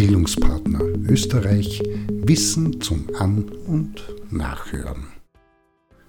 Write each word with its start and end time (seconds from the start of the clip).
Bildungspartner 0.00 0.80
Österreich 1.10 1.82
Wissen 2.08 2.80
zum 2.80 3.14
An- 3.16 3.50
und 3.66 4.02
Nachhören. 4.30 5.08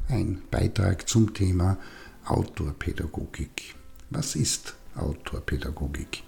Ein 0.08 0.42
Beitrag 0.50 1.10
zum 1.10 1.34
Thema 1.34 1.78
Outdoor-Pädagogik. 2.24 3.76
Was 4.10 4.38
ist 4.38 4.76
Outdoor-Pädagogik? 4.96 6.24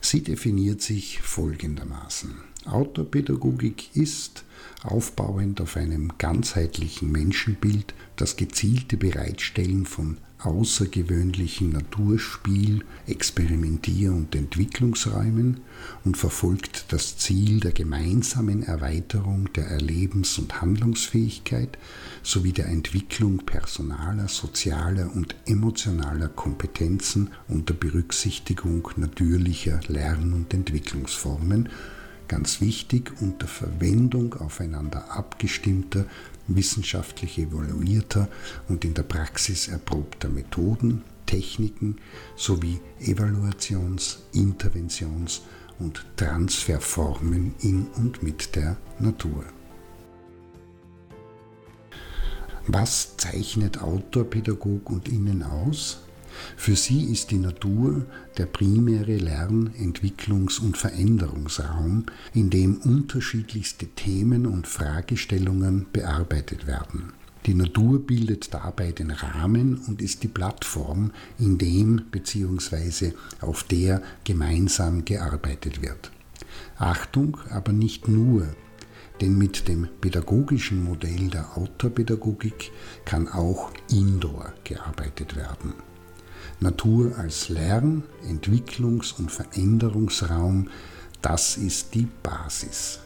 Sie 0.00 0.22
definiert 0.22 0.80
sich 0.80 1.20
folgendermaßen. 1.20 2.30
Outdoor-Pädagogik 2.64 3.94
ist 3.94 4.46
aufbauend 4.82 5.60
auf 5.60 5.76
einem 5.76 6.16
ganzheitlichen 6.16 7.12
Menschenbild 7.12 7.92
das 8.16 8.36
gezielte 8.36 8.96
Bereitstellen 8.96 9.84
von 9.84 10.16
außergewöhnlichen 10.38 11.72
Naturspiel-, 11.72 12.84
Experimentier- 13.06 14.12
und 14.12 14.34
Entwicklungsräumen 14.34 15.60
und 16.04 16.16
verfolgt 16.16 16.92
das 16.92 17.16
Ziel 17.16 17.60
der 17.60 17.72
gemeinsamen 17.72 18.62
Erweiterung 18.62 19.52
der 19.54 19.66
Erlebens- 19.66 20.38
und 20.38 20.60
Handlungsfähigkeit 20.60 21.76
sowie 22.22 22.52
der 22.52 22.66
Entwicklung 22.66 23.38
personaler, 23.38 24.28
sozialer 24.28 25.10
und 25.14 25.34
emotionaler 25.46 26.28
Kompetenzen 26.28 27.30
unter 27.48 27.74
Berücksichtigung 27.74 28.88
natürlicher 28.96 29.80
Lern- 29.88 30.32
und 30.32 30.54
Entwicklungsformen 30.54 31.68
ganz 32.28 32.60
wichtig 32.60 33.12
unter 33.20 33.48
Verwendung 33.48 34.34
aufeinander 34.34 35.16
abgestimmter, 35.16 36.04
wissenschaftlich 36.48 37.38
evaluierter 37.38 38.28
und 38.68 38.84
in 38.84 38.94
der 38.94 39.02
Praxis 39.04 39.68
erprobter 39.68 40.28
Methoden, 40.28 41.04
Techniken 41.26 41.96
sowie 42.36 42.80
Evaluations-, 43.00 44.18
Interventions- 44.32 45.42
und 45.78 46.04
Transferformen 46.16 47.54
in 47.60 47.86
und 47.96 48.22
mit 48.22 48.56
der 48.56 48.76
Natur. 48.98 49.44
Was 52.66 53.16
zeichnet 53.16 53.80
Autor, 53.80 54.24
Pädagog 54.24 54.90
und 54.90 55.08
Innen 55.08 55.42
aus? 55.42 56.00
Für 56.56 56.76
sie 56.76 57.04
ist 57.04 57.30
die 57.30 57.38
Natur 57.38 58.06
der 58.36 58.46
primäre 58.46 59.16
Lern-, 59.16 59.70
Entwicklungs- 59.78 60.60
und 60.60 60.76
Veränderungsraum, 60.76 62.06
in 62.34 62.50
dem 62.50 62.78
unterschiedlichste 62.78 63.86
Themen 63.86 64.46
und 64.46 64.66
Fragestellungen 64.66 65.86
bearbeitet 65.92 66.66
werden. 66.66 67.12
Die 67.46 67.54
Natur 67.54 68.04
bildet 68.04 68.52
dabei 68.52 68.92
den 68.92 69.10
Rahmen 69.10 69.78
und 69.86 70.02
ist 70.02 70.22
die 70.22 70.28
Plattform, 70.28 71.12
in 71.38 71.56
dem 71.56 72.02
bzw. 72.10 73.12
auf 73.40 73.62
der 73.62 74.02
gemeinsam 74.24 75.04
gearbeitet 75.04 75.80
wird. 75.80 76.10
Achtung, 76.76 77.38
aber 77.50 77.72
nicht 77.72 78.08
nur, 78.08 78.48
denn 79.20 79.38
mit 79.38 79.66
dem 79.66 79.88
pädagogischen 80.00 80.84
Modell 80.84 81.28
der 81.28 81.56
Outdoor-Pädagogik 81.56 82.70
kann 83.04 83.28
auch 83.28 83.72
indoor 83.90 84.52
gearbeitet 84.64 85.34
werden. 85.34 85.74
Natur 86.60 87.16
als 87.18 87.48
Lern-, 87.48 88.04
Entwicklungs- 88.28 89.18
und 89.18 89.30
Veränderungsraum, 89.30 90.68
das 91.22 91.56
ist 91.56 91.94
die 91.94 92.08
Basis. 92.22 93.00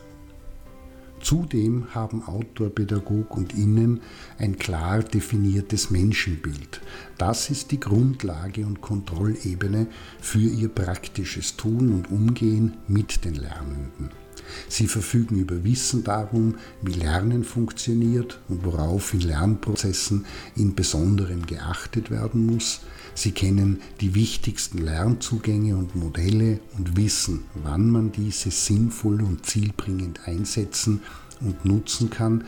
Zudem 1.22 1.94
haben 1.94 2.24
Autor, 2.24 2.70
Pädagog 2.70 3.36
und 3.36 3.54
Innen 3.54 4.00
ein 4.38 4.56
klar 4.58 5.02
definiertes 5.02 5.90
Menschenbild. 5.90 6.80
Das 7.16 7.48
ist 7.48 7.70
die 7.70 7.78
Grundlage 7.78 8.66
und 8.66 8.80
Kontrollebene 8.80 9.86
für 10.20 10.40
ihr 10.40 10.68
praktisches 10.68 11.56
Tun 11.56 11.92
und 11.92 12.10
Umgehen 12.10 12.76
mit 12.88 13.24
den 13.24 13.36
Lernenden. 13.36 14.21
Sie 14.68 14.86
verfügen 14.86 15.38
über 15.38 15.64
Wissen 15.64 16.04
darum, 16.04 16.56
wie 16.80 16.92
Lernen 16.92 17.44
funktioniert 17.44 18.40
und 18.48 18.64
worauf 18.64 19.14
in 19.14 19.20
Lernprozessen 19.20 20.26
in 20.56 20.74
Besonderem 20.74 21.46
geachtet 21.46 22.10
werden 22.10 22.46
muss. 22.46 22.80
Sie 23.14 23.32
kennen 23.32 23.80
die 24.00 24.14
wichtigsten 24.14 24.78
Lernzugänge 24.78 25.76
und 25.76 25.94
Modelle 25.96 26.60
und 26.78 26.96
wissen, 26.96 27.44
wann 27.62 27.90
man 27.90 28.12
diese 28.12 28.50
sinnvoll 28.50 29.22
und 29.22 29.44
zielbringend 29.46 30.26
einsetzen 30.26 31.02
und 31.40 31.64
nutzen 31.64 32.10
kann 32.10 32.44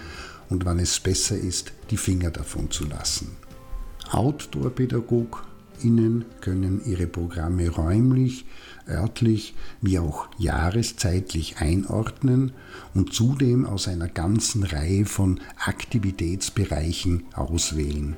und 0.48 0.64
wann 0.64 0.78
es 0.78 1.00
besser 1.00 1.36
ist, 1.36 1.72
die 1.90 1.96
Finger 1.96 2.30
davon 2.30 2.70
zu 2.70 2.84
lassen. 2.84 3.36
Outdoor-Pädagog 4.10 5.44
Ihnen 5.82 6.24
können 6.40 6.80
Ihre 6.84 7.06
Programme 7.06 7.68
räumlich, 7.68 8.46
örtlich 8.88 9.54
wie 9.80 9.98
auch 9.98 10.28
jahreszeitlich 10.38 11.58
einordnen 11.58 12.52
und 12.94 13.12
zudem 13.12 13.66
aus 13.66 13.88
einer 13.88 14.08
ganzen 14.08 14.62
Reihe 14.62 15.06
von 15.06 15.40
Aktivitätsbereichen 15.58 17.24
auswählen. 17.34 18.16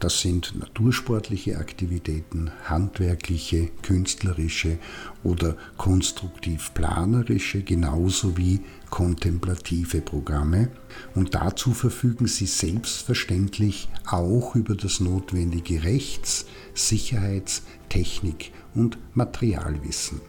Das 0.00 0.20
sind 0.20 0.58
natursportliche 0.58 1.58
Aktivitäten, 1.58 2.50
handwerkliche, 2.64 3.68
künstlerische 3.82 4.78
oder 5.22 5.56
konstruktiv-planerische, 5.76 7.62
genauso 7.62 8.36
wie 8.36 8.60
kontemplative 8.90 10.00
Programme. 10.00 10.68
Und 11.14 11.34
dazu 11.34 11.72
verfügen 11.72 12.26
sie 12.26 12.46
selbstverständlich 12.46 13.88
auch 14.06 14.56
über 14.56 14.74
das 14.74 15.00
notwendige 15.00 15.84
Rechts-, 15.84 16.46
Sicherheits-, 16.74 17.62
Technik- 17.88 18.52
und 18.74 18.98
Materialwissen. 19.14 20.20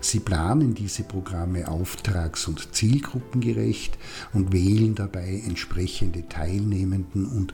Sie 0.00 0.20
planen 0.20 0.74
diese 0.74 1.02
Programme 1.02 1.68
auftrags- 1.68 2.48
und 2.48 2.74
zielgruppengerecht 2.74 3.98
und 4.32 4.52
wählen 4.52 4.94
dabei 4.94 5.42
entsprechende 5.46 6.28
Teilnehmenden 6.28 7.26
und 7.26 7.52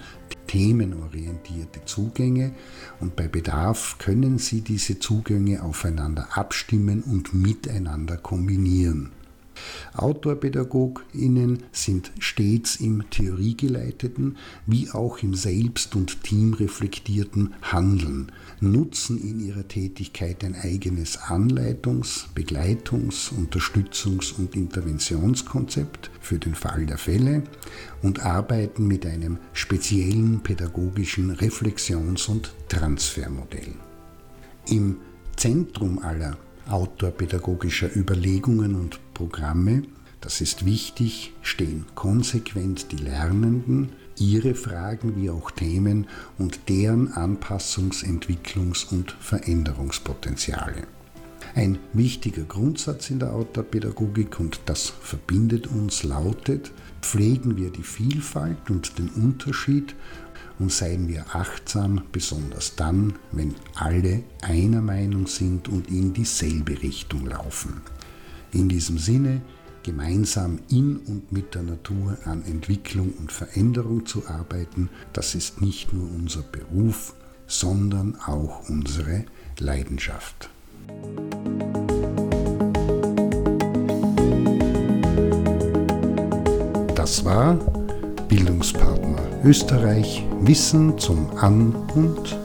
themenorientierte 0.51 1.85
Zugänge 1.85 2.51
und 2.99 3.15
bei 3.15 3.29
Bedarf 3.29 3.99
können 3.99 4.39
Sie 4.39 4.63
diese 4.63 4.99
Zugänge 4.99 5.63
aufeinander 5.63 6.27
abstimmen 6.37 7.05
und 7.05 7.33
miteinander 7.33 8.17
kombinieren. 8.17 9.13
AutorpädagogInnen 9.95 11.65
sind 11.73 12.13
stets 12.19 12.77
im 12.77 13.09
theoriegeleiteten 13.11 14.37
wie 14.67 14.91
auch 14.91 15.23
im 15.23 15.35
selbst- 15.35 15.97
und 15.97 16.23
teamreflektierten 16.23 17.55
Handeln, 17.63 18.33
nutzen 18.61 19.21
in 19.21 19.41
ihrer 19.41 19.67
Tätigkeit 19.67 20.45
ein 20.45 20.55
eigenes 20.55 21.19
Anleitungs-, 21.19 22.27
Begleitungs-, 22.35 23.33
Unterstützungs- 23.33 24.33
und 24.39 24.55
Interventionskonzept 24.55 26.11
für 26.21 26.39
den 26.39 26.55
Fall 26.55 26.87
der 26.87 26.99
Fälle 26.99 27.43
und 28.03 28.25
arbeiten 28.25 28.87
mit 28.87 29.07
einem 29.07 29.39
speziellen 29.53 30.41
pädagogischen 30.41 31.33
Reflexions- 31.33 32.29
und 32.29 32.55
Transfermodell. 32.69 33.75
Im 34.69 34.99
Zentrum 35.37 35.99
aller 36.01 36.37
autorpädagogischer 36.71 37.95
Überlegungen 37.95 38.75
und 38.75 39.01
Programme, 39.15 39.83
das 40.21 40.41
ist 40.41 40.67
wichtig, 40.67 41.33
stehen 41.43 41.87
konsequent 41.95 42.93
die 42.93 42.97
Lernenden, 42.97 43.91
ihre 44.19 44.55
Fragen 44.55 45.17
wie 45.17 45.31
auch 45.31 45.51
Themen 45.51 46.07
und 46.39 46.69
deren 46.69 47.09
Anpassungs-, 47.13 48.05
Entwicklungs- 48.05 48.93
und 48.93 49.13
Veränderungspotenziale. 49.13 50.87
Ein 51.55 51.79
wichtiger 51.95 52.43
Grundsatz 52.43 53.11
in 53.11 53.19
der 53.19 53.33
Outdoor-Pädagogik 53.33 54.39
und 54.39 54.61
das 54.67 54.89
verbindet 54.89 55.67
uns 55.67 56.05
lautet, 56.05 56.71
pflegen 57.03 57.57
wir 57.57 57.71
die 57.71 57.83
Vielfalt 57.83 58.71
und 58.71 58.99
den 58.99 59.09
Unterschied 59.09 59.95
und 60.61 60.71
seien 60.71 61.09
wir 61.09 61.25
achtsam, 61.35 62.03
besonders 62.13 62.77
dann, 62.77 63.15
wenn 63.33 63.55
alle 63.75 64.23
einer 64.43 64.83
Meinung 64.83 65.27
sind 65.27 65.69
und 65.69 65.89
in 65.89 66.13
dieselbe 66.13 66.81
Richtung 66.83 67.27
laufen. 67.27 67.81
In 68.53 68.69
diesem 68.69 68.99
Sinne, 68.99 69.41
gemeinsam 69.83 70.59
in 70.69 70.99
und 70.99 71.33
mit 71.33 71.55
der 71.55 71.63
Natur 71.63 72.19
an 72.27 72.45
Entwicklung 72.45 73.13
und 73.19 73.33
Veränderung 73.33 74.05
zu 74.05 74.29
arbeiten, 74.29 74.91
das 75.15 75.35
ist 75.35 75.63
nicht 75.63 75.95
nur 75.95 76.09
unser 76.11 76.43
Beruf, 76.43 77.15
sondern 77.47 78.17
auch 78.27 78.69
unsere 78.69 79.25
Leidenschaft. 79.59 80.51
Das 86.95 87.25
war 87.25 87.55
Bildungspartner 88.29 88.90
Österreich 89.45 90.25
Wissen 90.41 90.99
zum 90.99 91.31
An- 91.39 91.75
und 91.95 92.40